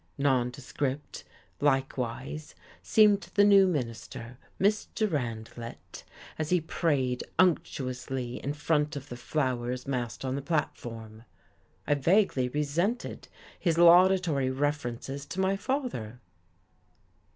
[0.17, 1.23] Nondescript,
[1.59, 5.07] likewise, seemed the new minister, Mr.
[5.07, 6.01] Randlett,
[6.39, 11.23] as he prayed unctuously in front of the flowers massed on the platform.
[11.85, 13.27] I vaguely resented
[13.59, 16.19] his laudatory references to my father.